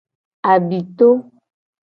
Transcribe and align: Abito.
Abito. 0.51 1.07